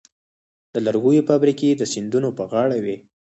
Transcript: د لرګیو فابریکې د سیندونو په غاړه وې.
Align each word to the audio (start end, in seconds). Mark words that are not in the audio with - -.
د 0.73 0.75
لرګیو 0.85 1.25
فابریکې 1.29 1.69
د 1.75 1.83
سیندونو 1.93 2.29
په 2.37 2.43
غاړه 2.51 2.77
وې. 2.83 2.95